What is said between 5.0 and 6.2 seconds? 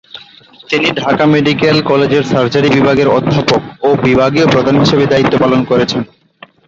দায়িত্ব পালন করেছেন।